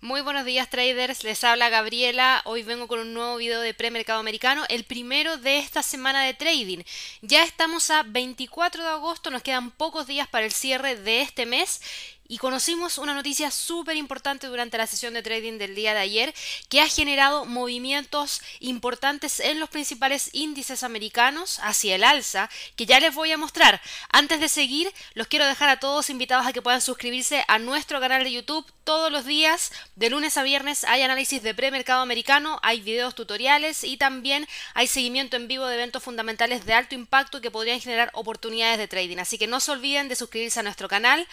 Muy 0.00 0.20
buenos 0.20 0.44
días 0.44 0.70
traders, 0.70 1.24
les 1.24 1.42
habla 1.42 1.70
Gabriela. 1.70 2.40
Hoy 2.44 2.62
vengo 2.62 2.86
con 2.86 3.00
un 3.00 3.14
nuevo 3.14 3.36
video 3.36 3.60
de 3.60 3.74
premercado 3.74 4.20
americano, 4.20 4.64
el 4.68 4.84
primero 4.84 5.38
de 5.38 5.58
esta 5.58 5.82
semana 5.82 6.22
de 6.22 6.34
trading. 6.34 6.84
Ya 7.20 7.42
estamos 7.42 7.90
a 7.90 8.04
24 8.04 8.84
de 8.84 8.90
agosto, 8.90 9.32
nos 9.32 9.42
quedan 9.42 9.72
pocos 9.72 10.06
días 10.06 10.28
para 10.28 10.46
el 10.46 10.52
cierre 10.52 10.94
de 10.94 11.22
este 11.22 11.46
mes 11.46 11.80
y 12.28 12.36
conocimos 12.36 12.98
una 12.98 13.14
noticia 13.14 13.50
súper 13.50 13.96
importante 13.96 14.46
durante 14.46 14.76
la 14.76 14.86
sesión 14.86 15.14
de 15.14 15.22
trading 15.22 15.56
del 15.56 15.74
día 15.74 15.94
de 15.94 16.00
ayer 16.00 16.34
que 16.68 16.82
ha 16.82 16.88
generado 16.88 17.46
movimientos 17.46 18.42
importantes 18.60 19.40
en 19.40 19.58
los 19.58 19.70
principales 19.70 20.28
índices 20.34 20.82
americanos 20.82 21.58
hacia 21.62 21.94
el 21.94 22.04
alza 22.04 22.50
que 22.76 22.84
ya 22.84 23.00
les 23.00 23.14
voy 23.14 23.32
a 23.32 23.38
mostrar. 23.38 23.80
Antes 24.12 24.40
de 24.40 24.50
seguir, 24.50 24.92
los 25.14 25.26
quiero 25.26 25.46
dejar 25.46 25.70
a 25.70 25.80
todos 25.80 26.10
invitados 26.10 26.46
a 26.46 26.52
que 26.52 26.60
puedan 26.60 26.82
suscribirse 26.82 27.44
a 27.48 27.58
nuestro 27.58 27.98
canal 27.98 28.22
de 28.22 28.32
YouTube. 28.32 28.70
Todos 28.84 29.10
los 29.10 29.24
días, 29.24 29.72
de 29.96 30.10
lunes 30.10 30.36
a 30.36 30.42
viernes, 30.42 30.84
hay 30.84 31.02
análisis 31.02 31.42
de 31.42 31.54
premercado 31.54 32.02
americano, 32.02 32.58
hay 32.62 32.80
videos 32.80 33.14
tutoriales 33.14 33.84
y 33.84 33.96
también 33.96 34.46
hay 34.74 34.86
seguimiento 34.86 35.36
en 35.36 35.48
vivo 35.48 35.66
de 35.66 35.74
eventos 35.74 36.02
fundamentales 36.02 36.66
de 36.66 36.74
alto 36.74 36.94
impacto 36.94 37.40
que 37.40 37.50
podrían 37.50 37.80
generar 37.80 38.10
oportunidades 38.12 38.78
de 38.78 38.88
trading. 38.88 39.18
Así 39.18 39.38
que 39.38 39.46
no 39.46 39.60
se 39.60 39.72
olviden 39.72 40.08
de 40.08 40.16
suscribirse 40.16 40.60
a 40.60 40.62
nuestro 40.62 40.88
canal. 40.88 41.26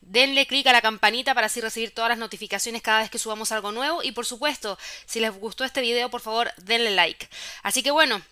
Denle 0.00 0.46
clic 0.46 0.66
a 0.66 0.72
la 0.72 0.82
campanita 0.82 1.34
para 1.34 1.46
así 1.46 1.60
recibir 1.60 1.92
todas 1.92 2.08
las 2.08 2.18
notificaciones 2.18 2.82
cada 2.82 3.00
vez 3.00 3.10
que 3.10 3.18
subamos 3.18 3.52
algo 3.52 3.72
nuevo. 3.72 4.02
Y 4.02 4.12
por 4.12 4.26
supuesto, 4.26 4.78
si 5.04 5.20
les 5.20 5.32
gustó 5.32 5.64
este 5.64 5.80
video, 5.80 6.10
por 6.10 6.20
favor, 6.20 6.52
denle 6.58 6.90
like. 6.92 7.28
Así 7.62 7.82
que 7.82 7.90
bueno, 7.90 8.22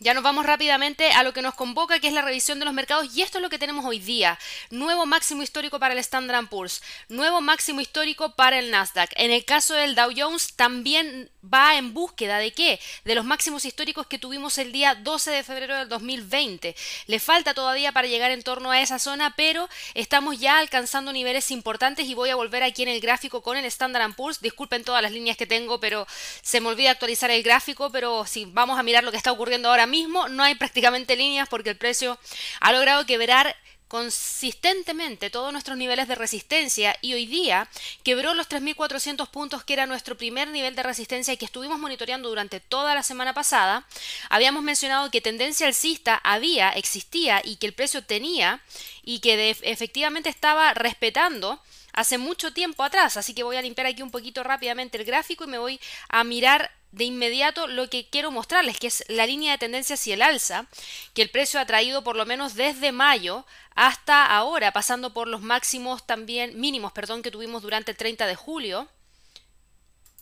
ya 0.00 0.14
nos 0.14 0.22
vamos 0.22 0.46
rápidamente 0.46 1.10
a 1.10 1.24
lo 1.24 1.32
que 1.32 1.42
nos 1.42 1.54
convoca, 1.54 1.98
que 1.98 2.06
es 2.06 2.12
la 2.12 2.22
revisión 2.22 2.60
de 2.60 2.64
los 2.64 2.74
mercados, 2.74 3.16
y 3.16 3.22
esto 3.22 3.38
es 3.38 3.42
lo 3.42 3.50
que 3.50 3.58
tenemos 3.58 3.84
hoy 3.84 3.98
día. 3.98 4.38
Nuevo 4.70 5.06
máximo 5.06 5.42
histórico 5.42 5.80
para 5.80 5.92
el 5.92 5.98
Standard 5.98 6.46
Poor's, 6.46 6.82
nuevo 7.08 7.40
máximo 7.40 7.80
histórico 7.80 8.36
para 8.36 8.60
el 8.60 8.70
Nasdaq. 8.70 9.10
En 9.16 9.32
el 9.32 9.44
caso 9.44 9.74
del 9.74 9.96
Dow 9.96 10.12
Jones 10.16 10.54
también 10.54 11.32
va 11.52 11.76
en 11.76 11.94
búsqueda 11.94 12.38
de 12.38 12.52
qué? 12.52 12.80
De 13.04 13.14
los 13.14 13.24
máximos 13.24 13.64
históricos 13.64 14.06
que 14.06 14.18
tuvimos 14.18 14.58
el 14.58 14.72
día 14.72 14.94
12 14.94 15.30
de 15.30 15.42
febrero 15.42 15.76
del 15.76 15.88
2020. 15.88 16.74
Le 17.06 17.18
falta 17.20 17.54
todavía 17.54 17.92
para 17.92 18.08
llegar 18.08 18.30
en 18.30 18.42
torno 18.42 18.70
a 18.70 18.80
esa 18.80 18.98
zona, 18.98 19.34
pero 19.36 19.68
estamos 19.94 20.38
ya 20.38 20.58
alcanzando 20.58 21.12
niveles 21.12 21.50
importantes 21.50 22.06
y 22.06 22.14
voy 22.14 22.30
a 22.30 22.36
volver 22.36 22.62
aquí 22.62 22.82
en 22.82 22.88
el 22.88 23.00
gráfico 23.00 23.42
con 23.42 23.56
el 23.56 23.64
Standard 23.64 24.14
Poor's. 24.14 24.40
Disculpen 24.40 24.84
todas 24.84 25.02
las 25.02 25.12
líneas 25.12 25.36
que 25.36 25.46
tengo, 25.46 25.80
pero 25.80 26.06
se 26.42 26.60
me 26.60 26.68
olvida 26.68 26.90
actualizar 26.90 27.30
el 27.30 27.42
gráfico, 27.42 27.90
pero 27.90 28.26
si 28.26 28.44
vamos 28.44 28.78
a 28.78 28.82
mirar 28.82 29.04
lo 29.04 29.10
que 29.10 29.16
está 29.16 29.32
ocurriendo 29.32 29.68
ahora 29.68 29.86
mismo 29.86 30.28
no 30.28 30.42
hay 30.42 30.54
prácticamente 30.54 31.16
líneas 31.16 31.48
porque 31.48 31.70
el 31.70 31.76
precio 31.76 32.18
ha 32.60 32.72
logrado 32.72 33.06
quebrar 33.06 33.54
consistentemente 33.88 35.30
todos 35.30 35.50
nuestros 35.52 35.76
niveles 35.76 36.06
de 36.08 36.14
resistencia 36.14 36.96
y 37.00 37.14
hoy 37.14 37.26
día 37.26 37.68
quebró 38.02 38.34
los 38.34 38.48
3.400 38.48 39.28
puntos 39.30 39.64
que 39.64 39.72
era 39.72 39.86
nuestro 39.86 40.16
primer 40.16 40.48
nivel 40.48 40.76
de 40.76 40.82
resistencia 40.82 41.32
y 41.32 41.38
que 41.38 41.46
estuvimos 41.46 41.78
monitoreando 41.78 42.28
durante 42.28 42.60
toda 42.60 42.94
la 42.94 43.02
semana 43.02 43.34
pasada. 43.34 43.86
Habíamos 44.28 44.62
mencionado 44.62 45.10
que 45.10 45.20
tendencia 45.20 45.66
alcista 45.66 46.20
había, 46.22 46.70
existía 46.70 47.40
y 47.42 47.56
que 47.56 47.66
el 47.66 47.72
precio 47.72 48.04
tenía 48.04 48.60
y 49.02 49.20
que 49.20 49.56
efectivamente 49.62 50.28
estaba 50.28 50.74
respetando 50.74 51.60
hace 51.92 52.18
mucho 52.18 52.52
tiempo 52.52 52.84
atrás. 52.84 53.16
Así 53.16 53.34
que 53.34 53.42
voy 53.42 53.56
a 53.56 53.62
limpiar 53.62 53.86
aquí 53.86 54.02
un 54.02 54.10
poquito 54.10 54.44
rápidamente 54.44 54.98
el 54.98 55.04
gráfico 55.04 55.44
y 55.44 55.48
me 55.48 55.58
voy 55.58 55.80
a 56.08 56.22
mirar 56.24 56.70
de 56.92 57.04
inmediato 57.04 57.66
lo 57.66 57.88
que 57.90 58.08
quiero 58.08 58.30
mostrarles, 58.30 58.78
que 58.78 58.86
es 58.86 59.04
la 59.08 59.26
línea 59.26 59.52
de 59.52 59.58
tendencia 59.58 59.94
hacia 59.94 60.14
el 60.14 60.22
alza, 60.22 60.66
que 61.14 61.22
el 61.22 61.30
precio 61.30 61.60
ha 61.60 61.66
traído 61.66 62.02
por 62.02 62.16
lo 62.16 62.26
menos 62.26 62.54
desde 62.54 62.92
mayo 62.92 63.44
hasta 63.74 64.26
ahora, 64.26 64.72
pasando 64.72 65.12
por 65.12 65.28
los 65.28 65.40
máximos 65.40 66.06
también, 66.06 66.58
mínimos, 66.58 66.92
perdón, 66.92 67.22
que 67.22 67.30
tuvimos 67.30 67.62
durante 67.62 67.92
el 67.92 67.96
30 67.96 68.26
de 68.26 68.34
julio. 68.34 68.88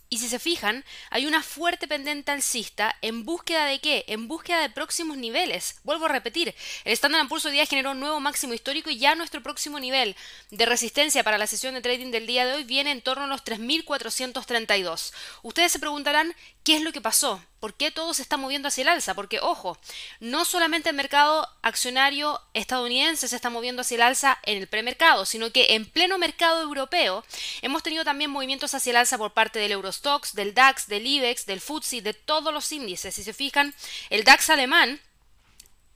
Y 0.09 0.19
si 0.19 0.29
se 0.29 0.39
fijan, 0.39 0.85
hay 1.11 1.27
una 1.27 1.43
fuerte 1.43 1.89
pendiente 1.89 2.31
alcista 2.31 2.97
en 3.03 3.25
búsqueda 3.25 3.65
de 3.65 3.81
qué? 3.81 4.05
En 4.07 4.29
búsqueda 4.29 4.61
de 4.61 4.71
próximos 4.71 5.17
niveles. 5.17 5.81
Vuelvo 5.83 6.05
a 6.05 6.09
repetir, 6.09 6.55
el 6.85 6.93
Standard 6.93 7.27
Poor's 7.27 7.45
hoy 7.47 7.53
día 7.53 7.67
generó 7.67 7.91
un 7.91 7.99
nuevo 7.99 8.21
máximo 8.21 8.55
histórico 8.55 8.89
y 8.89 8.99
ya 8.99 9.17
nuestro 9.17 9.43
próximo 9.43 9.81
nivel 9.81 10.15
de 10.51 10.65
resistencia 10.65 11.25
para 11.25 11.39
la 11.39 11.49
sesión 11.49 11.75
de 11.75 11.81
trading 11.81 12.13
del 12.13 12.29
día 12.29 12.47
de 12.47 12.55
hoy 12.55 12.63
viene 12.63 12.93
en 12.93 13.03
torno 13.03 13.25
a 13.25 13.27
los 13.27 13.45
3.432. 13.45 15.13
Ustedes 15.43 15.73
se 15.73 15.81
preguntarán 15.81 16.37
qué 16.67 16.75
es 16.75 16.83
lo 16.83 16.91
que 16.91 17.01
pasó. 17.01 17.41
¿Por 17.61 17.75
qué 17.75 17.93
todo 17.93 18.13
se 18.13 18.23
está 18.23 18.37
moviendo 18.37 18.67
hacia 18.67 18.83
el 18.83 18.89
alza? 18.89 19.15
Porque, 19.15 19.39
ojo, 19.41 19.79
no 20.19 20.45
solamente 20.45 20.91
el 20.91 20.97
mercado 20.97 21.49
accionario 21.63 22.41
estadounidense 22.55 23.29
se 23.29 23.37
está 23.37 23.51
moviendo 23.51 23.83
hacia 23.83 23.95
el 23.95 24.03
alza 24.03 24.39
en 24.43 24.59
el 24.59 24.67
premercado, 24.67 25.27
sino 25.27 25.53
que 25.53 25.77
en 25.77 25.89
pleno 25.89 26.19
mercado 26.19 26.61
europeo 26.61 27.25
hemos 27.63 27.85
tenido 27.85 28.05
también 28.05 28.33
movimientos 28.33 28.75
hacia 28.75 28.91
el 28.91 28.97
alza 28.97 29.17
por 29.17 29.33
parte 29.33 29.61
del 29.61 29.71
Eurostox, 29.71 30.35
del 30.35 30.55
DAX, 30.55 30.89
del 30.89 31.07
IBEX, 31.07 31.47
del 31.47 31.61
FTSE, 31.61 32.03
de 32.03 32.15
todos 32.15 32.53
los 32.53 32.73
índices. 32.73 33.15
Si 33.15 33.23
se 33.23 33.33
fijan, 33.33 33.73
el 34.11 34.25
DAX 34.25 34.51
alemán 34.51 35.01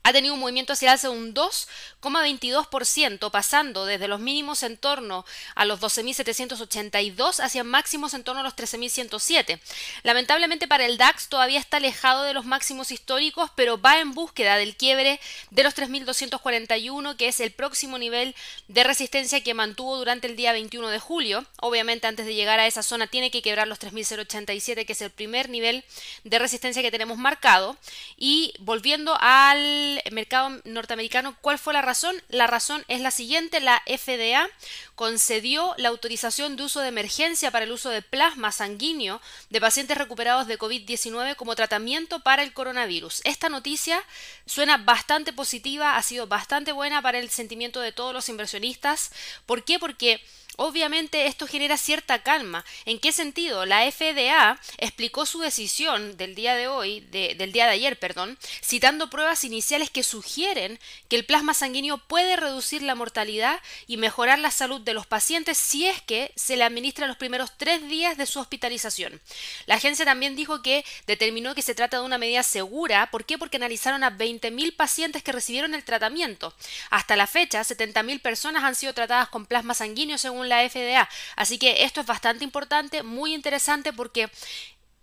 ha 0.02 0.12
tenido 0.12 0.34
un 0.34 0.40
movimiento 0.40 0.72
hacia 0.72 0.86
el 0.86 0.92
alza 0.92 1.08
de 1.08 1.14
un 1.14 1.34
2,22%, 1.34 3.30
pasando 3.30 3.84
desde 3.84 4.08
los 4.08 4.20
mínimos 4.20 4.62
en 4.62 4.76
torno 4.76 5.24
a 5.54 5.64
los 5.64 5.80
12.782 5.80 7.40
hacia 7.40 7.64
máximos 7.64 8.14
en 8.14 8.24
torno 8.24 8.40
a 8.40 8.44
los 8.44 8.56
13.107. 8.56 9.60
Lamentablemente 10.02 10.66
para 10.66 10.86
el 10.86 10.96
DAX 10.96 11.28
todavía 11.28 11.60
está 11.60 11.76
alejado 11.76 12.22
de 12.22 12.32
los 12.32 12.46
máximos 12.46 12.90
históricos, 12.90 13.50
pero 13.54 13.80
va 13.80 14.00
en 14.00 14.12
búsqueda 14.12 14.56
del 14.56 14.76
quiebre 14.76 15.20
de 15.50 15.62
los 15.62 15.76
3.241, 15.76 17.16
que 17.16 17.28
es 17.28 17.40
el 17.40 17.50
próximo 17.50 17.98
nivel 17.98 18.34
de 18.68 18.84
resistencia 18.84 19.42
que 19.42 19.54
mantuvo 19.54 19.96
durante 19.96 20.26
el 20.26 20.36
día 20.36 20.52
21 20.52 20.88
de 20.88 20.98
julio. 20.98 21.44
Obviamente 21.60 22.06
antes 22.06 22.24
de 22.24 22.34
llegar 22.34 22.58
a 22.58 22.66
esa 22.66 22.82
zona 22.82 23.06
tiene 23.06 23.30
que 23.30 23.42
quebrar 23.42 23.68
los 23.68 23.78
3.087, 23.78 24.86
que 24.86 24.92
es 24.92 25.02
el 25.02 25.10
primer 25.10 25.50
nivel 25.50 25.84
de 26.24 26.38
resistencia 26.38 26.82
que 26.82 26.90
tenemos 26.90 27.18
marcado. 27.18 27.76
Y 28.16 28.54
volviendo 28.60 29.16
al 29.20 29.89
mercado 30.12 30.60
norteamericano. 30.64 31.36
¿Cuál 31.40 31.58
fue 31.58 31.72
la 31.72 31.82
razón? 31.82 32.14
La 32.28 32.46
razón 32.46 32.84
es 32.88 33.00
la 33.00 33.10
siguiente, 33.10 33.60
la 33.60 33.82
FDA 33.86 34.48
concedió 34.94 35.74
la 35.78 35.88
autorización 35.88 36.56
de 36.56 36.64
uso 36.64 36.80
de 36.80 36.88
emergencia 36.88 37.50
para 37.50 37.64
el 37.64 37.72
uso 37.72 37.90
de 37.90 38.02
plasma 38.02 38.52
sanguíneo 38.52 39.20
de 39.48 39.60
pacientes 39.60 39.96
recuperados 39.96 40.46
de 40.46 40.58
COVID-19 40.58 41.36
como 41.36 41.54
tratamiento 41.54 42.20
para 42.20 42.42
el 42.42 42.52
coronavirus. 42.52 43.22
Esta 43.24 43.48
noticia 43.48 44.04
suena 44.46 44.76
bastante 44.76 45.32
positiva, 45.32 45.96
ha 45.96 46.02
sido 46.02 46.26
bastante 46.26 46.72
buena 46.72 47.00
para 47.00 47.18
el 47.18 47.30
sentimiento 47.30 47.80
de 47.80 47.92
todos 47.92 48.12
los 48.12 48.28
inversionistas. 48.28 49.10
¿Por 49.46 49.64
qué? 49.64 49.78
Porque 49.78 50.20
Obviamente 50.62 51.24
esto 51.24 51.46
genera 51.46 51.78
cierta 51.78 52.22
calma. 52.22 52.66
¿En 52.84 52.98
qué 52.98 53.12
sentido? 53.12 53.64
La 53.64 53.90
FDA 53.90 54.60
explicó 54.76 55.24
su 55.24 55.38
decisión 55.40 56.18
del 56.18 56.34
día 56.34 56.54
de 56.54 56.68
hoy, 56.68 57.00
del 57.00 57.50
día 57.50 57.64
de 57.64 57.72
ayer, 57.72 57.98
perdón, 57.98 58.36
citando 58.62 59.08
pruebas 59.08 59.42
iniciales 59.44 59.79
que 59.88 60.02
sugieren 60.02 60.78
que 61.08 61.16
el 61.16 61.24
plasma 61.24 61.54
sanguíneo 61.54 61.96
puede 61.96 62.36
reducir 62.36 62.82
la 62.82 62.94
mortalidad 62.94 63.60
y 63.86 63.96
mejorar 63.96 64.38
la 64.38 64.50
salud 64.50 64.82
de 64.82 64.92
los 64.92 65.06
pacientes 65.06 65.56
si 65.56 65.86
es 65.86 66.02
que 66.02 66.32
se 66.36 66.58
le 66.58 66.64
administra 66.64 67.06
los 67.06 67.16
primeros 67.16 67.56
tres 67.56 67.88
días 67.88 68.18
de 68.18 68.26
su 68.26 68.40
hospitalización. 68.40 69.22
La 69.64 69.76
agencia 69.76 70.04
también 70.04 70.36
dijo 70.36 70.60
que 70.60 70.84
determinó 71.06 71.54
que 71.54 71.62
se 71.62 71.74
trata 71.74 71.98
de 71.98 72.04
una 72.04 72.18
medida 72.18 72.42
segura. 72.42 73.10
¿Por 73.10 73.24
qué? 73.24 73.38
Porque 73.38 73.56
analizaron 73.56 74.04
a 74.04 74.10
20.000 74.10 74.76
pacientes 74.76 75.22
que 75.22 75.32
recibieron 75.32 75.74
el 75.74 75.84
tratamiento. 75.84 76.52
Hasta 76.90 77.16
la 77.16 77.26
fecha, 77.26 77.62
70.000 77.62 78.20
personas 78.20 78.64
han 78.64 78.74
sido 78.74 78.92
tratadas 78.92 79.28
con 79.28 79.46
plasma 79.46 79.72
sanguíneo 79.72 80.18
según 80.18 80.48
la 80.48 80.68
FDA. 80.68 81.08
Así 81.36 81.58
que 81.58 81.84
esto 81.84 82.00
es 82.00 82.06
bastante 82.06 82.44
importante, 82.44 83.02
muy 83.02 83.32
interesante 83.32 83.92
porque 83.92 84.30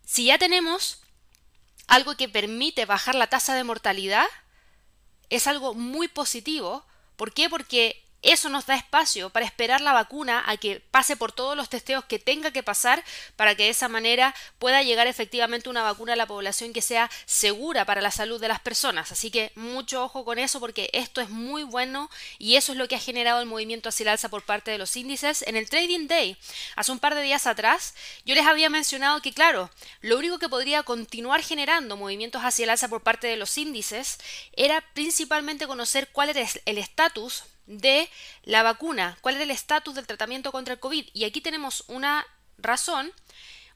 si 0.05 0.25
ya 0.25 0.37
tenemos 0.37 0.99
algo 1.87 2.15
que 2.15 2.29
permite 2.29 2.85
bajar 2.85 3.15
la 3.15 3.27
tasa 3.27 3.55
de 3.55 3.63
mortalidad, 3.63 4.25
es 5.29 5.47
algo 5.47 5.73
muy 5.73 6.07
positivo. 6.07 6.83
¿Por 7.15 7.33
qué? 7.33 7.49
Porque 7.49 8.01
eso 8.23 8.49
nos 8.49 8.65
da 8.65 8.75
espacio 8.75 9.29
para 9.29 9.45
esperar 9.45 9.79
la 9.79 9.93
vacuna 9.93 10.43
a 10.47 10.57
que 10.57 10.79
pase 10.79 11.15
por 11.15 11.31
todos 11.31 11.55
los 11.55 11.69
testeos 11.69 12.03
que 12.05 12.17
tenga 12.17 12.51
que 12.51 12.63
pasar 12.63 13.03
para 13.35 13.53
que 13.55 13.63
de 13.63 13.69
esa 13.69 13.89
manera 13.89 14.33
pueda 14.57 14.81
llegar 14.81 15.05
efectivamente 15.05 15.69
una 15.69 15.83
vacuna 15.83 16.13
a 16.13 16.15
la 16.15 16.25
población 16.25 16.73
que 16.73 16.81
sea 16.81 17.11
segura 17.25 17.85
para 17.85 18.01
la 18.01 18.09
salud 18.09 18.41
de 18.41 18.47
las 18.47 18.59
personas. 18.59 19.11
Así 19.11 19.29
que 19.29 19.51
mucho 19.55 20.03
ojo 20.03 20.25
con 20.25 20.39
eso 20.39 20.59
porque 20.59 20.89
esto 20.93 21.21
es 21.21 21.29
muy 21.29 21.63
bueno 21.63 22.09
y 22.39 22.55
eso 22.55 22.71
es 22.71 22.77
lo 22.77 22.87
que 22.87 22.95
ha 22.95 22.99
generado 22.99 23.39
el 23.39 23.45
movimiento 23.45 23.89
hacia 23.89 24.05
el 24.05 24.09
alza 24.09 24.29
por 24.29 24.43
parte 24.43 24.71
de 24.71 24.79
los 24.79 24.97
índices. 24.97 25.43
En 25.43 25.55
el 25.55 25.69
Trading 25.69 26.07
Day, 26.07 26.37
hace 26.75 26.91
un 26.91 26.99
par 26.99 27.13
de 27.13 27.21
días 27.21 27.45
atrás, 27.45 27.93
yo 28.25 28.33
les 28.33 28.47
había 28.47 28.69
mencionado 28.69 29.21
que 29.21 29.33
claro, 29.33 29.69
lo 30.01 30.17
único 30.17 30.39
que 30.39 30.49
podría 30.49 30.81
continuar 30.81 31.43
generando 31.43 31.97
movimientos 31.97 32.41
hacia 32.41 32.63
el 32.63 32.71
alza 32.71 32.87
por 32.87 33.03
parte 33.03 33.27
de 33.27 33.37
los 33.37 33.57
índices 33.57 34.17
era 34.53 34.81
principalmente 34.93 35.67
conocer 35.67 36.09
cuál 36.11 36.29
era 36.29 36.47
el 36.65 36.77
estatus 36.77 37.43
de 37.67 38.09
la 38.43 38.63
vacuna, 38.63 39.17
cuál 39.21 39.35
era 39.35 39.43
el 39.43 39.51
estatus 39.51 39.95
del 39.95 40.07
tratamiento 40.07 40.51
contra 40.51 40.73
el 40.73 40.79
COVID. 40.79 41.07
Y 41.13 41.25
aquí 41.25 41.41
tenemos 41.41 41.83
una 41.87 42.25
razón 42.57 43.13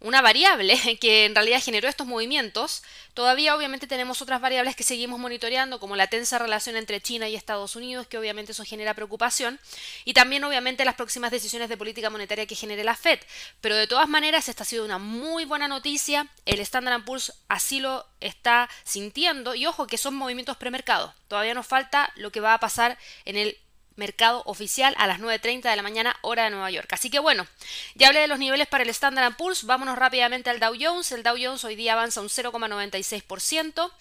una 0.01 0.21
variable 0.21 0.77
que 0.99 1.25
en 1.25 1.35
realidad 1.35 1.61
generó 1.63 1.87
estos 1.87 2.07
movimientos. 2.07 2.83
Todavía 3.13 3.55
obviamente 3.55 3.87
tenemos 3.87 4.21
otras 4.21 4.41
variables 4.41 4.75
que 4.75 4.83
seguimos 4.83 5.19
monitoreando, 5.19 5.79
como 5.79 5.95
la 5.95 6.07
tensa 6.07 6.39
relación 6.39 6.75
entre 6.75 7.01
China 7.01 7.29
y 7.29 7.35
Estados 7.35 7.75
Unidos, 7.75 8.07
que 8.07 8.17
obviamente 8.17 8.51
eso 8.51 8.65
genera 8.65 8.93
preocupación, 8.93 9.59
y 10.03 10.13
también 10.13 10.43
obviamente 10.43 10.85
las 10.85 10.95
próximas 10.95 11.31
decisiones 11.31 11.69
de 11.69 11.77
política 11.77 12.09
monetaria 12.09 12.45
que 12.45 12.55
genere 12.55 12.83
la 12.83 12.95
Fed. 12.95 13.19
Pero 13.61 13.75
de 13.75 13.87
todas 13.87 14.09
maneras, 14.09 14.49
esta 14.49 14.63
ha 14.63 14.65
sido 14.65 14.85
una 14.85 14.97
muy 14.97 15.45
buena 15.45 15.67
noticia. 15.67 16.27
El 16.45 16.59
Standard 16.59 17.05
Poor's 17.05 17.33
así 17.47 17.79
lo 17.79 18.05
está 18.19 18.69
sintiendo, 18.83 19.55
y 19.55 19.65
ojo 19.65 19.87
que 19.87 19.97
son 19.97 20.15
movimientos 20.15 20.57
premercado. 20.57 21.13
Todavía 21.27 21.53
nos 21.53 21.67
falta 21.67 22.11
lo 22.15 22.31
que 22.31 22.39
va 22.39 22.53
a 22.53 22.59
pasar 22.59 22.97
en 23.25 23.37
el 23.37 23.57
mercado 23.95 24.43
oficial 24.45 24.95
a 24.97 25.07
las 25.07 25.19
9.30 25.19 25.69
de 25.69 25.75
la 25.75 25.81
mañana 25.81 26.15
hora 26.21 26.45
de 26.45 26.49
Nueva 26.49 26.71
York. 26.71 26.91
Así 26.93 27.09
que 27.09 27.19
bueno, 27.19 27.47
ya 27.95 28.07
hablé 28.07 28.21
de 28.21 28.27
los 28.27 28.39
niveles 28.39 28.67
para 28.67 28.83
el 28.83 28.89
Standard 28.89 29.35
Poor's, 29.35 29.63
vámonos 29.63 29.97
rápidamente 29.97 30.49
al 30.49 30.59
Dow 30.59 30.73
Jones. 30.79 31.11
El 31.11 31.23
Dow 31.23 31.35
Jones 31.39 31.63
hoy 31.63 31.75
día 31.75 31.93
avanza 31.93 32.21
un 32.21 32.29
0,96%, 32.29 33.91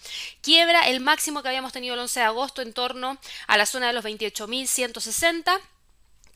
quiebra 0.41 0.87
el 0.87 0.99
máximo 0.99 1.41
que 1.41 1.49
habíamos 1.49 1.73
tenido 1.73 1.93
el 1.93 2.01
11 2.01 2.19
de 2.19 2.25
agosto 2.25 2.61
en 2.61 2.73
torno 2.73 3.17
a 3.47 3.57
la 3.57 3.65
zona 3.65 3.87
de 3.87 3.93
los 3.93 4.05
28.160 4.05 5.59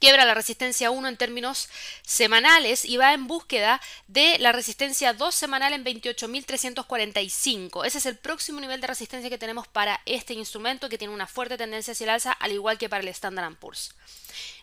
quiebra 0.06 0.24
la 0.24 0.36
resistencia 0.36 0.92
1 0.92 1.08
en 1.08 1.18
términos 1.18 1.68
semanales 2.04 2.86
y 2.86 2.98
va 2.98 3.16
en 3.16 3.26
búsqueda 3.26 3.82
de 4.06 4.38
la 4.38 4.52
resistencia 4.52 5.14
2 5.14 5.34
semanal 5.34 5.74
en 5.74 5.84
28.345. 5.84 7.88
Ese 7.88 7.98
es 7.98 8.06
el 8.06 8.16
próximo 8.16 8.62
nivel 8.62 8.82
de 8.82 8.86
resistencia 8.86 9.32
que 9.32 9.40
tenemos 9.40 9.68
para 9.68 10.00
este 10.06 10.36
instrumento 10.36 10.90
que 10.90 11.00
tiene 11.00 11.12
una 11.12 11.26
fuerte 11.26 11.58
tendencia 11.58 11.94
hacia 11.94 12.04
el 12.04 12.12
alza, 12.12 12.34
al 12.34 12.52
igual 12.52 12.78
que 12.78 12.88
para 12.88 13.02
el 13.02 13.08
Standard 13.08 13.56
Poor's. 13.56 13.96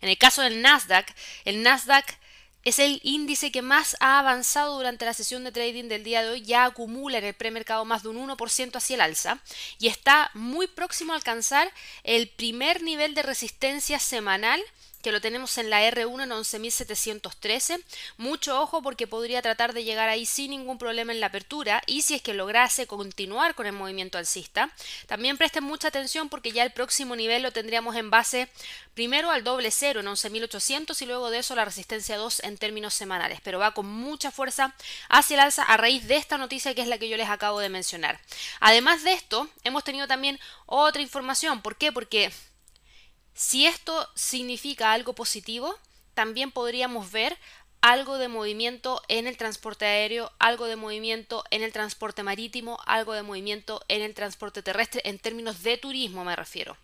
En 0.01 0.11
el 0.11 0.17
caso 0.17 0.43
del 0.43 0.63
Nasdaq, 0.63 1.13
el 1.45 1.65
Nasdaq 1.65 2.07
es 2.63 2.79
el 2.79 3.01
índice 3.03 3.51
que 3.51 3.63
más 3.63 3.97
ha 3.99 4.21
avanzado 4.21 4.77
durante 4.77 5.05
la 5.05 5.13
sesión 5.13 5.43
de 5.43 5.51
trading 5.51 5.89
del 5.89 6.05
día 6.05 6.23
de 6.23 6.29
hoy, 6.29 6.43
ya 6.43 6.67
acumula 6.67 7.19
en 7.19 7.25
el 7.25 7.35
premercado 7.35 7.85
más 7.85 8.05
de 8.05 8.11
un 8.11 8.29
1% 8.29 8.77
hacia 8.77 8.95
el 8.95 9.01
alza 9.01 9.41
y 9.81 9.89
está 9.89 10.31
muy 10.35 10.69
próximo 10.69 11.13
a 11.13 11.17
alcanzar 11.17 11.69
el 12.05 12.29
primer 12.29 12.85
nivel 12.85 13.17
de 13.17 13.23
resistencia 13.23 13.99
semanal 13.99 14.63
que 15.03 15.13
lo 15.13 15.21
tenemos 15.21 15.59
en 15.59 15.69
la 15.69 15.83
R1 15.83 16.23
en 16.23 16.31
11.713. 16.31 17.83
Mucho 18.17 18.61
ojo 18.61 18.83
porque 18.83 19.07
podría 19.07 19.43
tratar 19.43 19.73
de 19.73 19.85
llegar 19.85 20.09
ahí 20.09 20.25
sin 20.25 20.51
ningún 20.51 20.79
problema 20.79 21.13
en 21.13 21.21
la 21.21 21.27
apertura 21.27 21.83
y 21.87 22.03
si 22.03 22.15
es 22.15 22.23
que 22.23 22.35
lograse 22.35 22.87
continuar 22.87 23.55
con 23.55 23.67
el 23.67 23.73
movimiento 23.73 24.19
alcista. 24.19 24.73
También 25.07 25.37
presten 25.37 25.65
mucha 25.65 25.89
atención 25.89 26.29
porque 26.29 26.53
ya 26.53 26.63
el 26.63 26.73
próximo 26.73 27.17
nivel 27.17 27.43
lo 27.43 27.53
tendríamos 27.53 27.97
en 27.97 28.11
base 28.11 28.49
primero 28.95 29.31
al 29.31 29.45
doble 29.45 29.71
cero 29.71 30.01
en 30.01 30.07
11.800 30.07 31.01
y 31.03 31.07
luego 31.07 31.31
de 31.31 31.39
eso 31.39 31.55
la 31.55 31.65
resistencia 31.65 32.17
2 32.17 32.41
en 32.45 32.59
términos 32.59 32.95
semanales. 32.95 33.41
Pero 33.43 33.59
va 33.59 33.75
con 33.75 33.87
mucha 33.87 34.31
fuerza 34.31 34.75
hacia 35.09 35.35
el 35.35 35.41
alza 35.41 35.63
a 35.65 35.77
raíz 35.77 36.07
de 36.07 36.17
esta 36.17 36.39
noticia 36.39 36.75
que 36.75 36.83
es 36.83 36.89
la 36.89 36.99
que 36.99 37.09
yo 37.09 37.17
les 37.17 37.29
acabo 37.29 37.61
de 37.61 37.69
mencionar. 37.69 38.21
Además 38.61 39.03
de 39.03 39.13
esto, 39.13 39.49
hemos 39.65 39.85
tenido 39.85 40.07
también 40.07 40.39
otra 40.67 41.03
información. 41.03 41.63
¿Por 41.63 41.77
qué? 41.77 41.93
Porque 41.93 42.33
si 43.35 43.67
esto 43.67 44.09
significa 44.15 44.93
algo 44.93 45.15
positivo, 45.15 45.79
también 46.15 46.51
podríamos 46.51 47.11
ver 47.11 47.39
algo 47.83 48.17
de 48.17 48.29
movimiento 48.29 49.03
en 49.09 49.27
el 49.27 49.37
transporte 49.37 49.85
aéreo, 49.85 50.31
algo 50.39 50.67
de 50.67 50.77
movimiento 50.77 51.45
en 51.51 51.63
el 51.63 51.73
transporte 51.73 52.23
marítimo, 52.23 52.79
algo 52.87 53.13
de 53.13 53.25
movimiento 53.25 53.83
en 53.89 54.03
el 54.03 54.15
transporte 54.15 54.63
terrestre, 54.63 55.03
en 55.05 55.19
términos 55.19 55.63
de 55.65 55.77
turismo 55.79 56.25
me 56.25 56.37
refiero. 56.37 56.77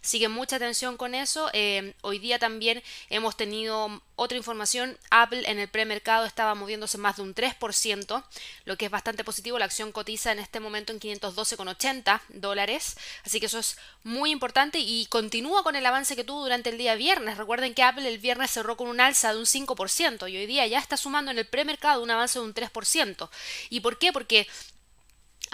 Sigue 0.00 0.28
mucha 0.28 0.56
atención 0.56 0.96
con 0.96 1.14
eso. 1.14 1.50
Eh, 1.52 1.94
hoy 2.02 2.18
día 2.18 2.38
también 2.38 2.82
hemos 3.08 3.36
tenido 3.36 4.02
otra 4.16 4.36
información. 4.36 4.98
Apple 5.10 5.42
en 5.46 5.58
el 5.58 5.68
premercado 5.68 6.26
estaba 6.26 6.54
moviéndose 6.54 6.98
más 6.98 7.16
de 7.16 7.22
un 7.22 7.34
3%, 7.34 8.24
lo 8.64 8.76
que 8.76 8.84
es 8.86 8.90
bastante 8.90 9.24
positivo. 9.24 9.58
La 9.58 9.64
acción 9.64 9.92
cotiza 9.92 10.32
en 10.32 10.38
este 10.38 10.60
momento 10.60 10.92
en 10.92 11.00
512,80 11.00 12.20
dólares. 12.28 12.96
Así 13.24 13.40
que 13.40 13.46
eso 13.46 13.58
es 13.58 13.76
muy 14.02 14.30
importante 14.30 14.78
y 14.78 15.06
continúa 15.06 15.62
con 15.62 15.76
el 15.76 15.86
avance 15.86 16.16
que 16.16 16.24
tuvo 16.24 16.42
durante 16.42 16.70
el 16.70 16.78
día 16.78 16.94
viernes. 16.94 17.38
Recuerden 17.38 17.74
que 17.74 17.82
Apple 17.82 18.06
el 18.08 18.18
viernes 18.18 18.50
cerró 18.50 18.76
con 18.76 18.88
un 18.88 19.00
alza 19.00 19.32
de 19.32 19.38
un 19.38 19.46
5% 19.46 20.30
y 20.30 20.36
hoy 20.36 20.46
día 20.46 20.66
ya 20.66 20.78
está 20.78 20.96
sumando 20.96 21.30
en 21.30 21.38
el 21.38 21.46
premercado 21.46 22.02
un 22.02 22.10
avance 22.10 22.38
de 22.38 22.44
un 22.44 22.54
3%. 22.54 23.28
¿Y 23.70 23.80
por 23.80 23.98
qué? 23.98 24.12
Porque 24.12 24.46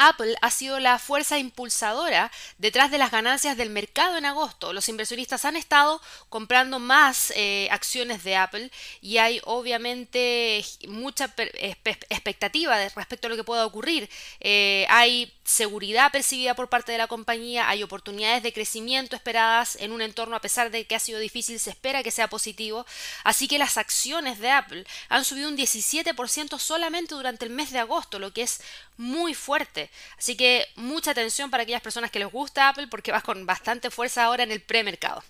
Apple 0.01 0.35
ha 0.41 0.51
sido 0.51 0.81
la 0.81 0.99
fuerza 0.99 1.39
impulsadora 1.39 2.33
detrás 2.57 2.91
de 2.91 2.97
las 2.97 3.11
ganancias 3.11 3.59
del 3.59 3.69
mercado 3.69 4.17
en 4.17 4.25
agosto. 4.25 4.73
Los 4.73 4.89
inversionistas 4.89 5.45
han 5.45 5.57
estado 5.57 6.01
comprando 6.31 6.79
más 6.79 7.33
eh, 7.37 7.69
acciones 7.71 8.25
de 8.25 8.35
Apple 8.35 8.71
y 9.03 9.19
hay 9.19 9.43
obviamente 9.45 10.65
mucha 10.89 11.33
expectativa 11.37 12.89
respecto 12.89 13.27
a 13.27 13.31
lo 13.31 13.37
que 13.37 13.45
pueda 13.45 13.67
ocurrir. 13.67 14.09
Eh, 14.41 14.87
hay 14.89 15.33
seguridad 15.45 16.13
percibida 16.13 16.55
por 16.55 16.69
parte 16.69 16.93
de 16.93 16.99
la 16.99 17.07
compañía, 17.07 17.69
hay 17.69 17.83
oportunidades 17.83 18.43
de 18.43 18.53
crecimiento 18.55 19.17
esperadas 19.17 19.77
en 19.81 19.93
un 19.93 20.01
entorno 20.01 20.37
a 20.37 20.41
pesar 20.41 20.71
de 20.71 20.87
que 20.87 20.95
ha 20.95 21.01
sido 21.01 21.19
difícil, 21.19 21.61
se 21.61 21.71
espera 21.71 22.03
que 22.03 22.11
sea 22.11 22.31
positivo. 22.31 22.87
Así 23.23 23.49
que 23.49 23.59
las 23.59 23.77
acciones 23.77 24.39
de 24.39 24.51
Apple 24.51 24.87
han 25.11 25.27
subido 25.27 25.49
un 25.49 25.59
17% 25.59 26.59
solamente 26.59 27.15
durante 27.15 27.45
el 27.45 27.51
mes 27.51 27.71
de 27.71 27.81
agosto, 27.81 28.19
lo 28.19 28.33
que 28.33 28.43
es 28.43 28.63
muy 28.97 29.35
fuerte. 29.35 29.90
Así 30.19 30.37
que 30.37 30.67
mucha 30.77 31.13
atención 31.13 31.51
para 31.51 31.63
aquellas 31.63 31.83
personas 31.83 32.11
que 32.11 32.19
les 32.19 32.31
gusta 32.31 32.69
Apple 32.69 32.89
porque 32.89 33.13
va 33.13 33.21
con 33.21 33.47
bastante 33.47 33.91
fuerza 33.91 34.25
ahora 34.25 34.43
en 34.43 34.53
el 34.53 34.61
premercado. 34.61 35.23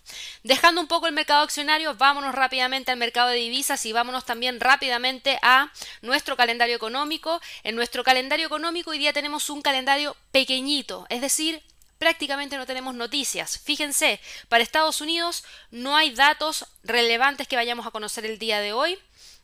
Dejando 0.43 0.81
un 0.81 0.87
poco 0.87 1.07
el 1.07 1.13
mercado 1.13 1.43
accionario, 1.43 1.95
vámonos 1.95 2.35
rápidamente 2.35 2.91
al 2.91 2.99
mercado 2.99 3.29
de 3.29 3.37
divisas 3.37 3.85
y 3.87 3.93
vámonos 3.93 4.25
también 4.25 4.61
rápidamente 4.61 5.39
a 5.43 5.73
nuestro 6.03 6.37
calendario 6.37 6.77
económico. 6.77 7.41
En 7.63 7.77
nuestro 7.77 8.05
calendario 8.05 8.47
económico 8.47 8.91
hoy 8.91 8.99
día 8.99 9.13
tenemos 9.13 9.51
un 9.51 9.63
calendario 9.63 10.17
pequeñito, 10.33 11.07
es 11.09 11.21
decir, 11.21 11.63
prácticamente 12.01 12.57
no 12.57 12.65
tenemos 12.67 12.95
noticias. 12.95 13.59
Fíjense, 13.59 14.21
para 14.49 14.65
Estados 14.65 15.03
Unidos 15.03 15.45
no 15.71 15.97
hay 15.97 16.11
datos 16.13 16.65
relevantes 16.83 17.47
que 17.47 17.57
vayamos 17.57 17.87
a 17.87 17.91
conocer 17.91 18.25
el 18.25 18.39
día 18.39 18.61
de 18.61 18.73
hoy 18.73 18.99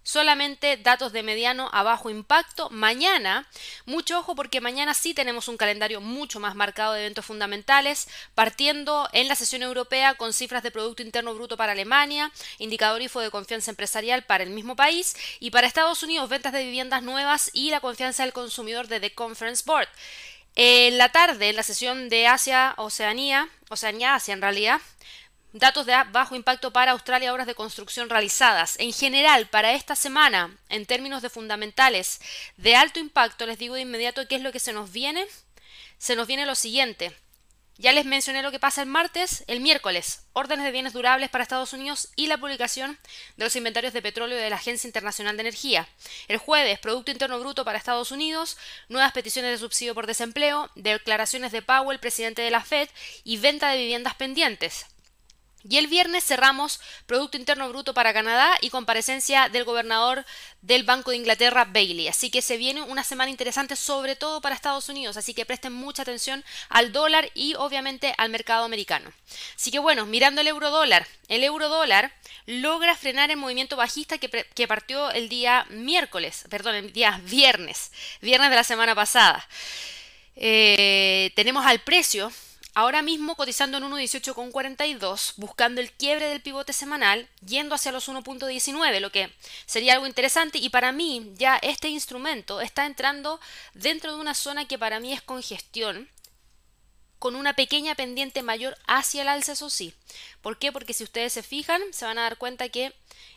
solamente 0.07 0.77
datos 0.77 1.13
de 1.13 1.25
mediano 1.25 1.69
a 1.73 1.83
bajo 1.83 2.11
impacto. 2.11 2.71
Mañana, 2.71 3.49
mucho 3.87 4.21
ojo 4.21 4.37
porque 4.37 4.61
mañana 4.61 4.95
sí 4.95 5.15
tenemos 5.15 5.49
un 5.49 5.57
calendario 5.57 6.01
mucho 6.01 6.39
más 6.39 6.55
marcado 6.55 6.93
de 6.93 7.01
eventos 7.01 7.27
fundamentales, 7.27 8.07
partiendo 8.37 9.09
en 9.13 9.27
la 9.27 9.35
sesión 9.35 9.63
europea 9.63 10.15
con 10.15 10.33
cifras 10.33 10.63
de 10.63 10.71
Producto 10.71 11.03
Interno 11.03 11.35
Bruto 11.35 11.57
para 11.57 11.73
Alemania, 11.73 12.31
indicador 12.59 13.03
IFO 13.03 13.19
de 13.19 13.33
confianza 13.33 13.73
empresarial 13.73 14.23
para 14.23 14.45
el 14.45 14.51
mismo 14.51 14.77
país 14.77 15.17
y 15.41 15.51
para 15.51 15.67
Estados 15.67 16.05
Unidos 16.05 16.29
ventas 16.29 16.53
de 16.53 16.65
viviendas 16.65 17.03
nuevas 17.03 17.51
y 17.53 17.71
la 17.71 17.81
confianza 17.81 18.23
del 18.23 18.33
consumidor 18.33 18.87
de 18.87 19.01
The 19.01 19.13
Conference 19.13 19.65
Board. 19.67 19.89
En 20.55 20.99
la 20.99 21.11
tarde, 21.11 21.49
en 21.49 21.57
la 21.57 21.65
sesión 21.65 22.09
de 22.09 22.29
Asia, 22.29 22.75
Oceanía, 22.77 23.49
Oceanía, 23.71 24.15
Asia 24.15 24.35
en 24.35 24.41
realidad, 24.41 24.81
Datos 25.59 25.87
de 25.87 25.95
bajo 26.13 26.37
impacto 26.37 26.71
para 26.71 26.93
Australia, 26.93 27.33
obras 27.33 27.47
de 27.47 27.55
construcción 27.55 28.11
realizadas. 28.11 28.77
En 28.79 28.93
general, 28.93 29.49
para 29.49 29.73
esta 29.73 29.97
semana, 29.97 30.55
en 30.69 30.85
términos 30.85 31.23
de 31.23 31.31
fundamentales 31.31 32.21
de 32.59 32.77
alto 32.77 32.99
impacto, 32.99 33.47
les 33.47 33.59
digo 33.59 33.75
de 33.75 33.81
inmediato 33.81 34.29
qué 34.29 34.35
es 34.35 34.43
lo 34.43 34.53
que 34.53 34.61
se 34.61 34.75
nos 34.75 34.93
viene. 34.93 35.27
Se 35.97 36.15
nos 36.15 36.27
viene 36.27 36.45
lo 36.45 36.55
siguiente. 36.57 37.17
Ya 37.79 37.93
les 37.93 38.05
mencioné 38.05 38.43
lo 38.43 38.51
que 38.51 38.59
pasa 38.59 38.83
el 38.83 38.89
martes, 38.89 39.45
el 39.47 39.61
miércoles, 39.61 40.27
órdenes 40.35 40.67
de 40.67 40.73
bienes 40.73 40.93
durables 40.93 41.31
para 41.31 41.43
Estados 41.43 41.73
Unidos 41.73 42.11
y 42.17 42.27
la 42.27 42.37
publicación 42.37 42.99
de 43.39 43.45
los 43.45 43.57
inventarios 43.57 43.95
de 43.95 44.03
petróleo 44.03 44.37
de 44.37 44.51
la 44.51 44.57
Agencia 44.57 44.87
Internacional 44.87 45.39
de 45.39 45.43
Energía. 45.43 45.89
El 46.29 46.37
jueves, 46.37 46.79
Producto 46.81 47.13
Interno 47.13 47.41
Bruto 47.41 47.65
para 47.65 47.79
Estados 47.79 48.11
Unidos, 48.11 48.59
nuevas 48.91 49.13
peticiones 49.13 49.53
de 49.53 49.59
subsidio 49.59 49.95
por 49.95 50.07
desempleo, 50.07 50.71
declaraciones 50.75 51.51
de 51.51 51.63
Powell, 51.63 51.99
presidente 51.99 52.43
de 52.43 52.51
la 52.51 52.63
Fed, 52.63 52.91
y 53.25 53.39
venta 53.39 53.71
de 53.71 53.79
viviendas 53.79 54.15
pendientes. 54.17 54.85
Y 55.69 55.79
el 55.79 55.89
viernes 55.89 56.25
cerramos 56.25 56.81
Producto 57.07 57.37
Interno 57.37 57.69
Bruto 57.69 57.95
para 57.95 58.13
Canadá 58.13 58.57
y 58.61 58.71
comparecencia 58.71 59.49
del 59.49 59.65
gobernador 59.65 60.25
del 60.63 60.85
Banco 60.85 61.11
de 61.11 61.17
Inglaterra, 61.17 61.65
Bailey. 61.65 62.09
Así 62.09 62.31
que 62.31 62.43
se 62.43 62.57
viene 62.57 62.83
una 62.83 63.03
semana 63.03 63.31
interesante, 63.31 63.75
sobre 63.75 64.17
todo 64.17 64.41
para 64.41 64.55
Estados 64.55 64.89
Unidos. 64.89 65.17
Así 65.17 65.35
que 65.35 65.47
presten 65.47 65.73
mucha 65.73 66.03
atención 66.03 66.45
al 66.69 66.93
dólar 66.93 67.31
y 67.35 67.55
obviamente 67.55 68.15
al 68.17 68.31
mercado 68.31 68.65
americano. 68.65 69.13
Así 69.57 69.71
que 69.71 69.79
bueno, 69.79 70.07
mirando 70.07 70.41
el 70.41 70.47
euro 70.47 70.71
dólar, 70.71 71.07
el 71.29 71.43
euro 71.43 71.69
dólar 71.69 72.13
logra 72.47 72.95
frenar 72.95 73.31
el 73.31 73.37
movimiento 73.37 73.77
bajista 73.77 74.19
que, 74.19 74.67
partió 74.69 75.11
el 75.11 75.29
día 75.29 75.67
miércoles, 75.71 76.45
perdón, 76.49 76.77
el 76.77 76.93
día 76.93 77.21
viernes, 77.25 77.91
viernes 78.21 78.51
de 78.51 78.57
la 78.57 78.65
semana 78.65 78.95
pasada. 78.95 79.47
Eh, 80.37 81.33
tenemos 81.35 81.65
al 81.67 81.81
precio 81.81 82.31
Ahora 82.79 83.01
mismo 83.01 83.37
cotizando 83.37 83.79
en 83.79 83.85
1.18,42, 83.85 85.33
buscando 85.39 85.81
el 85.81 85.91
quiebre 85.93 86.29
del 86.29 86.43
pivote 86.43 86.75
semanal, 86.75 87.27
yendo 87.41 87.75
hacia 87.75 87.91
los 87.91 88.07
1.19, 88.07 89.01
lo 89.01 89.11
que 89.11 89.33
sería 89.65 89.95
algo 89.95 90.07
interesante. 90.07 90.59
Y 90.59 90.69
para 90.69 90.93
mí 90.93 91.33
ya 91.37 91.57
este 91.57 91.89
instrumento 91.89 92.61
está 92.61 92.85
entrando 92.85 93.41
dentro 93.73 94.15
de 94.15 94.21
una 94.21 94.35
zona 94.35 94.69
que 94.69 94.79
para 94.79 95.01
mí 95.01 95.15
es 95.15 95.23
congestión 95.23 96.11
con 97.19 97.37
una 97.37 97.55
pequeña 97.55 97.95
pendiente 97.95 98.43
mayor 98.43 98.77
hacia 98.87 99.23
el 99.23 99.29
alza, 99.29 99.53
eso 99.53 99.71
sí. 99.71 99.95
¿Por 100.43 100.59
qué? 100.59 100.73
Porque 100.73 100.93
si 100.93 101.05
ustedes 101.05 101.33
se 101.33 101.43
fijan, 101.43 101.83
se 101.93 102.05
van 102.05 102.19
a 102.19 102.23
dar 102.23 102.37
cuenta 102.37 102.69
que 102.69 102.93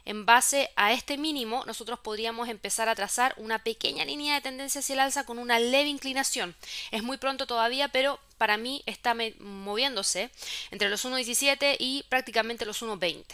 en 0.06 0.26
base 0.26 0.70
a 0.76 0.92
este 0.94 1.18
mínimo, 1.18 1.64
nosotros 1.66 2.00
podríamos 2.00 2.50
empezar 2.50 2.90
a 2.90 2.96
trazar 2.96 3.34
una 3.38 3.64
pequeña 3.64 4.06
línea 4.06 4.36
de 4.36 4.42
tendencia 4.42 4.80
hacia 4.80 4.94
el 4.94 5.00
alza 5.00 5.26
con 5.26 5.40
una 5.40 5.60
leve 5.60 5.90
inclinación. 5.90 6.56
Es 6.92 7.04
muy 7.04 7.18
pronto 7.18 7.48
todavía, 7.48 7.90
pero 7.90 8.20
para 8.38 8.58
mí 8.58 8.84
está 8.86 9.16
moviéndose 9.40 10.32
entre 10.72 10.90
los 10.90 11.06
1.17 11.06 11.78
y 11.80 12.04
prácticamente 12.10 12.66
los 12.66 12.82
1.20. 12.82 13.26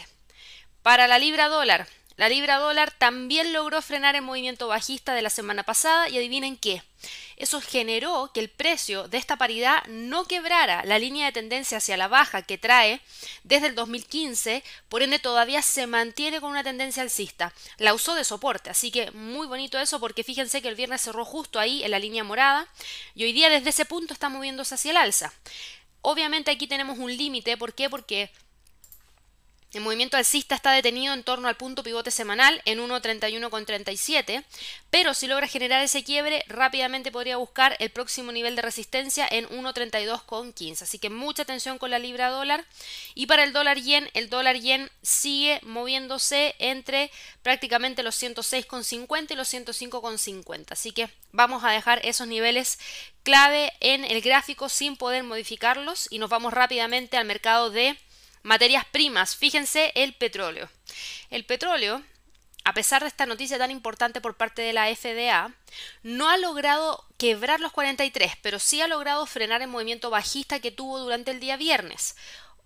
Para 0.82 1.08
la 1.08 1.18
libra 1.18 1.48
dólar, 1.48 1.88
la 2.18 2.30
libra 2.30 2.58
dólar 2.58 2.92
también 2.92 3.52
logró 3.52 3.82
frenar 3.82 4.16
el 4.16 4.22
movimiento 4.22 4.68
bajista 4.68 5.14
de 5.14 5.22
la 5.22 5.30
semana 5.30 5.64
pasada 5.64 6.08
y 6.08 6.18
adivinen 6.18 6.56
qué. 6.56 6.82
Eso 7.36 7.60
generó 7.60 8.32
que 8.34 8.40
el 8.40 8.50
precio 8.50 9.10
de 9.10 9.18
esta 9.18 9.36
paridad 9.36 9.84
no 9.88 10.26
quebrara 10.26 10.86
la 10.86 10.98
línea 10.98 11.26
de 11.26 11.34
tendencia 11.34 11.80
hacia 11.80 11.98
la 11.98 12.08
baja 12.08 12.42
que 12.42 12.58
trae 12.58 13.02
desde 13.44 13.68
el 13.68 13.76
2015, 13.76 14.64
por 14.88 15.04
ende 15.04 15.20
todavía 15.20 15.62
se 15.62 15.88
mantiene 15.88 16.40
con 16.40 16.52
una 16.52 16.64
tendencia 16.64 17.04
alcista. 17.04 17.54
La 17.78 17.94
usó 17.94 18.16
de 18.16 18.24
soporte, 18.24 18.70
así 18.70 18.92
que 18.92 19.12
muy 19.12 19.48
bonito 19.48 19.78
eso 19.78 20.00
porque 20.00 20.24
fíjense 20.24 20.62
que 20.62 20.70
el 20.70 20.76
viernes 20.76 21.02
cerró 21.02 21.26
justo 21.26 21.60
ahí 21.60 21.84
en 21.84 21.92
la 21.92 22.00
línea 22.00 22.24
morada 22.24 22.68
y 23.14 23.26
hoy 23.26 23.34
día 23.34 23.50
desde 23.50 23.70
ese 23.70 23.86
punto 23.86 24.14
está 24.14 24.30
moviéndose 24.30 24.76
hacia 24.76 24.92
el 24.92 24.98
alza. 24.98 25.34
Obviamente 26.02 26.52
aquí 26.52 26.68
tenemos 26.68 26.98
un 26.98 27.16
límite, 27.16 27.58
¿por 27.58 27.74
qué? 27.74 27.90
Porque 27.90 28.32
el 29.76 29.84
movimiento 29.84 30.16
alcista 30.16 30.56
está 30.56 30.72
detenido 30.72 31.14
en 31.14 31.24
torno 31.24 31.50
al 31.50 31.58
punto 31.58 31.84
pivote 31.84 32.10
semanal 32.10 32.62
en 32.64 32.80
1.31,37, 32.80 34.46
pero 34.90 35.14
si 35.14 35.28
logra 35.28 35.48
generar 35.48 35.84
ese 35.84 36.04
quiebre, 36.04 36.46
rápidamente 36.48 37.12
podría 37.12 37.36
buscar 37.36 37.76
el 37.80 37.90
próximo 37.90 38.32
nivel 38.32 38.56
de 38.56 38.62
resistencia 38.62 39.28
en 39.30 39.48
1.32,15. 39.50 40.84
Así 40.84 40.98
que 40.98 41.10
mucha 41.10 41.44
atención 41.44 41.78
con 41.78 41.92
la 41.92 42.00
libra 42.00 42.30
dólar. 42.30 42.64
Y 43.16 43.26
para 43.26 43.44
el 43.44 43.52
dólar 43.52 43.78
yen, 43.78 44.10
el 44.14 44.30
dólar 44.30 44.56
yen 44.56 44.90
sigue 45.02 45.60
moviéndose 45.64 46.56
entre 46.60 47.12
prácticamente 47.44 48.02
los 48.02 48.22
106,50 48.22 49.32
y 49.32 49.36
los 49.36 49.54
105,50. 49.54 50.68
Así 50.70 50.94
que 50.94 51.10
vamos 51.34 51.66
a 51.66 51.72
dejar 51.72 52.00
esos 52.06 52.28
niveles 52.28 52.80
clave 53.24 53.74
en 53.82 54.06
el 54.06 54.22
gráfico 54.22 54.70
sin 54.70 54.96
poder 54.96 55.24
modificarlos 55.24 56.08
y 56.10 56.20
nos 56.20 56.30
vamos 56.30 56.54
rápidamente 56.54 57.18
al 57.18 57.26
mercado 57.26 57.72
de 57.72 57.98
Materias 58.46 58.86
primas, 58.86 59.36
fíjense 59.36 59.92
el 59.96 60.14
petróleo. 60.14 60.70
El 61.32 61.46
petróleo, 61.46 62.04
a 62.64 62.76
pesar 62.76 63.02
de 63.02 63.08
esta 63.08 63.26
noticia 63.26 63.58
tan 63.58 63.72
importante 63.72 64.22
por 64.22 64.38
parte 64.38 64.62
de 64.62 64.72
la 64.72 64.96
FDA, 64.96 65.52
no 66.04 66.30
ha 66.30 66.38
logrado 66.38 67.08
quebrar 67.18 67.60
los 67.60 67.72
43, 67.72 68.34
pero 68.44 68.60
sí 68.60 68.82
ha 68.82 68.88
logrado 68.88 69.26
frenar 69.26 69.64
el 69.64 69.68
movimiento 69.68 70.12
bajista 70.12 70.60
que 70.60 70.70
tuvo 70.70 71.00
durante 71.00 71.32
el 71.32 71.40
día 71.40 71.58
viernes. 71.58 72.16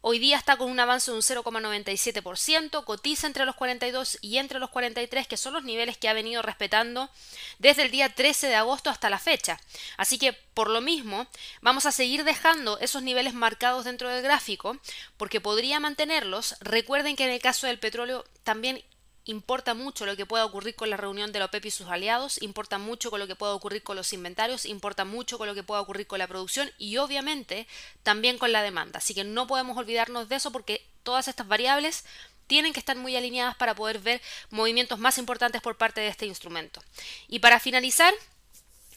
Hoy 0.01 0.17
día 0.17 0.37
está 0.37 0.55
con 0.55 0.71
un 0.71 0.79
avance 0.79 1.11
de 1.11 1.17
un 1.17 1.21
0,97%, 1.21 2.85
cotiza 2.85 3.27
entre 3.27 3.43
los 3.45 3.55
42 3.55 4.19
y 4.21 4.37
entre 4.37 4.59
los 4.59 4.69
43, 4.69 5.27
que 5.27 5.35
son 5.35 5.53
los 5.53 5.65
niveles 5.65 5.97
que 5.97 6.07
ha 6.07 6.13
venido 6.13 6.41
respetando 6.41 7.09
desde 7.57 7.81
el 7.83 7.91
día 7.91 8.15
13 8.15 8.47
de 8.47 8.55
agosto 8.55 8.89
hasta 8.89 9.09
la 9.09 9.19
fecha. 9.19 9.59
Así 9.97 10.17
que, 10.17 10.31
por 10.31 10.69
lo 10.69 10.79
mismo, 10.79 11.27
vamos 11.61 11.85
a 11.85 11.91
seguir 11.91 12.23
dejando 12.23 12.79
esos 12.79 13.03
niveles 13.03 13.33
marcados 13.33 13.83
dentro 13.83 14.07
del 14.07 14.23
gráfico, 14.23 14.77
porque 15.17 15.41
podría 15.41 15.81
mantenerlos. 15.81 16.55
Recuerden 16.61 17.17
que 17.17 17.25
en 17.25 17.31
el 17.31 17.41
caso 17.41 17.67
del 17.67 17.77
petróleo 17.77 18.23
también 18.43 18.81
importa 19.29 19.75
mucho 19.75 20.07
lo 20.07 20.15
que 20.15 20.25
pueda 20.25 20.43
ocurrir 20.43 20.73
con 20.73 20.89
la 20.89 20.97
reunión 20.97 21.31
de 21.31 21.37
la 21.37 21.45
OPEP 21.45 21.65
y 21.65 21.71
sus 21.71 21.87
aliados, 21.87 22.41
importa 22.41 22.79
mucho 22.79 23.11
con 23.11 23.19
lo 23.19 23.27
que 23.27 23.35
pueda 23.35 23.53
ocurrir 23.53 23.83
con 23.83 23.95
los 23.95 24.11
inventarios, 24.11 24.65
importa 24.65 25.05
mucho 25.05 25.37
con 25.37 25.47
lo 25.47 25.53
que 25.53 25.61
pueda 25.61 25.81
ocurrir 25.81 26.07
con 26.07 26.17
la 26.17 26.27
producción 26.27 26.71
y 26.79 26.97
obviamente 26.97 27.67
también 28.01 28.39
con 28.39 28.51
la 28.51 28.63
demanda. 28.63 28.97
Así 28.97 29.13
que 29.13 29.23
no 29.23 29.45
podemos 29.45 29.77
olvidarnos 29.77 30.29
de 30.29 30.35
eso 30.35 30.51
porque 30.51 30.83
todas 31.03 31.27
estas 31.27 31.47
variables 31.47 32.05
tienen 32.47 32.73
que 32.73 32.79
estar 32.79 32.97
muy 32.97 33.15
alineadas 33.15 33.55
para 33.55 33.75
poder 33.75 33.99
ver 33.99 34.19
movimientos 34.49 34.97
más 34.97 35.19
importantes 35.19 35.61
por 35.61 35.77
parte 35.77 36.01
de 36.01 36.07
este 36.07 36.25
instrumento. 36.25 36.81
Y 37.27 37.37
para 37.37 37.59
finalizar, 37.59 38.11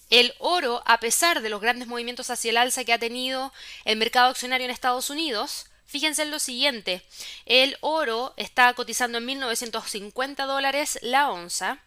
el 0.09 0.33
oro, 0.39 0.83
a 0.87 0.99
pesar 0.99 1.43
de 1.43 1.51
los 1.51 1.61
grandes 1.61 1.89
movimientos 1.89 2.31
hacia 2.31 2.51
el 2.51 2.57
alza 2.57 2.85
que 2.85 2.95
ha 2.95 2.99
tenido 2.99 3.53
el 3.85 3.99
mercado 3.99 4.31
accionario 4.31 4.65
en 4.65 4.71
Estados 4.71 5.11
Unidos, 5.11 5.67
Fíjense 5.93 6.23
en 6.23 6.31
lo 6.31 6.39
siguiente, 6.39 7.03
el 7.45 7.77
oro 7.83 8.33
está 8.39 8.73
cotizando 8.73 9.19
en 9.19 9.27
1950 9.27 10.47
dólares 10.47 10.99
la 11.03 11.31
onza. 11.31 11.81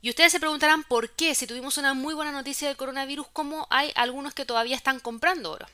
Y 0.00 0.10
ustedes 0.10 0.30
se 0.30 0.38
preguntarán 0.38 0.84
por 0.84 1.10
qué, 1.10 1.34
si 1.34 1.48
tuvimos 1.48 1.76
una 1.76 1.94
muy 1.94 2.14
buena 2.14 2.30
noticia 2.30 2.68
del 2.68 2.76
coronavirus, 2.76 3.26
cómo 3.32 3.66
hay 3.70 3.90
algunos 3.96 4.34
que 4.34 4.44
todavía 4.44 4.76
están 4.76 5.00
comprando 5.00 5.50
oro. 5.50 5.66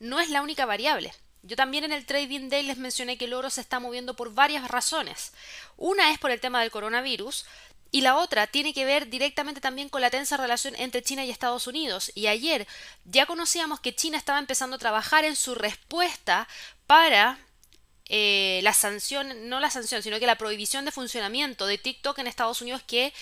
No 0.00 0.18
es 0.18 0.28
la 0.28 0.42
única 0.42 0.66
variable. 0.66 1.14
Yo 1.44 1.54
también 1.54 1.84
en 1.84 1.92
el 1.92 2.04
Trading 2.04 2.48
Day 2.48 2.64
les 2.64 2.78
mencioné 2.78 3.16
que 3.16 3.26
el 3.26 3.34
oro 3.34 3.48
se 3.48 3.60
está 3.60 3.78
moviendo 3.78 4.14
por 4.14 4.34
varias 4.34 4.66
razones. 4.66 5.34
Una 5.76 6.10
es 6.10 6.18
por 6.18 6.32
el 6.32 6.40
tema 6.40 6.62
del 6.62 6.72
coronavirus, 6.72 7.46
y 7.94 8.00
la 8.00 8.16
otra 8.16 8.48
tiene 8.48 8.74
que 8.74 8.84
ver 8.84 9.08
directamente 9.08 9.60
también 9.60 9.88
con 9.88 10.00
la 10.00 10.10
tensa 10.10 10.36
relación 10.36 10.74
entre 10.78 11.00
China 11.00 11.24
y 11.24 11.30
Estados 11.30 11.68
Unidos. 11.68 12.10
Y 12.16 12.26
ayer 12.26 12.66
ya 13.04 13.24
conocíamos 13.24 13.78
que 13.78 13.94
China 13.94 14.18
estaba 14.18 14.40
empezando 14.40 14.74
a 14.74 14.80
trabajar 14.80 15.24
en 15.24 15.36
su 15.36 15.54
respuesta 15.54 16.48
para 16.88 17.38
eh, 18.06 18.58
la 18.64 18.72
sanción, 18.74 19.48
no 19.48 19.60
la 19.60 19.70
sanción, 19.70 20.02
sino 20.02 20.18
que 20.18 20.26
la 20.26 20.36
prohibición 20.36 20.84
de 20.84 20.90
funcionamiento 20.90 21.68
de 21.68 21.78
TikTok 21.78 22.18
en 22.18 22.26
Estados 22.26 22.60
Unidos 22.62 22.82
que 22.84 23.12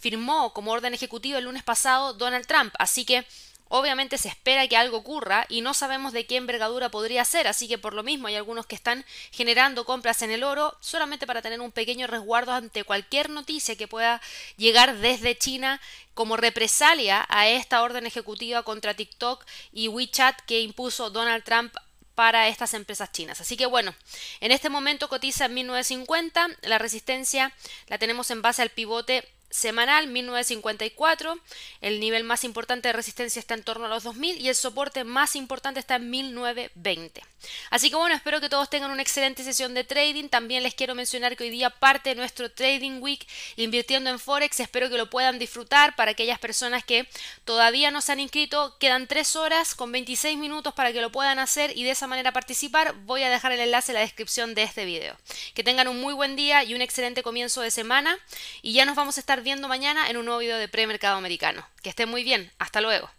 firmó 0.00 0.54
como 0.54 0.72
orden 0.72 0.94
ejecutivo 0.94 1.36
el 1.36 1.44
lunes 1.44 1.62
pasado 1.62 2.14
Donald 2.14 2.46
Trump. 2.46 2.72
Así 2.78 3.04
que 3.04 3.26
Obviamente 3.74 4.18
se 4.18 4.28
espera 4.28 4.68
que 4.68 4.76
algo 4.76 4.98
ocurra 4.98 5.46
y 5.48 5.62
no 5.62 5.72
sabemos 5.72 6.12
de 6.12 6.26
qué 6.26 6.36
envergadura 6.36 6.90
podría 6.90 7.24
ser, 7.24 7.48
así 7.48 7.68
que 7.68 7.78
por 7.78 7.94
lo 7.94 8.02
mismo 8.02 8.28
hay 8.28 8.34
algunos 8.34 8.66
que 8.66 8.74
están 8.74 9.02
generando 9.30 9.86
compras 9.86 10.20
en 10.20 10.30
el 10.30 10.44
oro 10.44 10.76
solamente 10.80 11.26
para 11.26 11.40
tener 11.40 11.58
un 11.58 11.72
pequeño 11.72 12.06
resguardo 12.06 12.52
ante 12.52 12.84
cualquier 12.84 13.30
noticia 13.30 13.74
que 13.74 13.88
pueda 13.88 14.20
llegar 14.58 14.98
desde 14.98 15.38
China 15.38 15.80
como 16.12 16.36
represalia 16.36 17.24
a 17.30 17.48
esta 17.48 17.82
orden 17.82 18.04
ejecutiva 18.04 18.62
contra 18.62 18.92
TikTok 18.92 19.42
y 19.72 19.88
WeChat 19.88 20.38
que 20.42 20.60
impuso 20.60 21.08
Donald 21.08 21.42
Trump 21.42 21.74
para 22.14 22.48
estas 22.48 22.74
empresas 22.74 23.10
chinas. 23.10 23.40
Así 23.40 23.56
que 23.56 23.64
bueno, 23.64 23.94
en 24.40 24.52
este 24.52 24.68
momento 24.68 25.08
cotiza 25.08 25.46
en 25.46 25.54
1950, 25.54 26.46
la 26.64 26.76
resistencia 26.76 27.54
la 27.86 27.96
tenemos 27.96 28.30
en 28.30 28.42
base 28.42 28.60
al 28.60 28.68
pivote 28.68 29.26
semanal 29.52 30.06
1954, 30.06 31.38
el 31.82 32.00
nivel 32.00 32.24
más 32.24 32.42
importante 32.42 32.88
de 32.88 32.94
resistencia 32.94 33.38
está 33.38 33.54
en 33.54 33.62
torno 33.62 33.84
a 33.84 33.88
los 33.88 34.02
2000 34.02 34.40
y 34.40 34.48
el 34.48 34.54
soporte 34.54 35.04
más 35.04 35.36
importante 35.36 35.78
está 35.78 35.96
en 35.96 36.10
1920. 36.10 37.22
Así 37.70 37.90
que 37.90 37.96
bueno, 37.96 38.14
espero 38.14 38.40
que 38.40 38.48
todos 38.48 38.70
tengan 38.70 38.90
una 38.90 39.02
excelente 39.02 39.44
sesión 39.44 39.74
de 39.74 39.84
trading. 39.84 40.28
También 40.28 40.62
les 40.62 40.74
quiero 40.74 40.94
mencionar 40.94 41.36
que 41.36 41.44
hoy 41.44 41.50
día 41.50 41.70
parte 41.70 42.10
de 42.10 42.16
nuestro 42.16 42.50
Trading 42.50 43.00
Week 43.00 43.26
invirtiendo 43.56 44.10
en 44.10 44.18
Forex. 44.18 44.60
Espero 44.60 44.88
que 44.88 44.96
lo 44.96 45.10
puedan 45.10 45.38
disfrutar 45.38 45.96
para 45.96 46.12
aquellas 46.12 46.38
personas 46.38 46.84
que 46.84 47.06
todavía 47.44 47.90
no 47.90 48.00
se 48.00 48.12
han 48.12 48.20
inscrito. 48.20 48.76
Quedan 48.78 49.06
3 49.06 49.36
horas 49.36 49.74
con 49.74 49.92
26 49.92 50.38
minutos 50.38 50.72
para 50.74 50.92
que 50.92 51.00
lo 51.00 51.12
puedan 51.12 51.38
hacer 51.38 51.76
y 51.76 51.84
de 51.84 51.90
esa 51.90 52.06
manera 52.06 52.32
participar. 52.32 52.94
Voy 53.04 53.22
a 53.22 53.30
dejar 53.30 53.52
el 53.52 53.60
enlace 53.60 53.92
en 53.92 53.96
la 53.96 54.00
descripción 54.00 54.54
de 54.54 54.62
este 54.62 54.84
video. 54.84 55.16
Que 55.54 55.64
tengan 55.64 55.88
un 55.88 56.00
muy 56.00 56.14
buen 56.14 56.36
día 56.36 56.64
y 56.64 56.74
un 56.74 56.80
excelente 56.80 57.22
comienzo 57.22 57.60
de 57.60 57.70
semana 57.70 58.18
y 58.62 58.72
ya 58.72 58.84
nos 58.84 58.96
vamos 58.96 59.16
a 59.16 59.20
estar 59.20 59.41
viendo 59.42 59.68
mañana 59.68 60.08
en 60.08 60.16
un 60.16 60.24
nuevo 60.24 60.40
video 60.40 60.58
de 60.58 60.68
premercado 60.68 61.16
americano. 61.16 61.66
Que 61.82 61.90
estén 61.90 62.08
muy 62.08 62.24
bien. 62.24 62.50
Hasta 62.58 62.80
luego. 62.80 63.10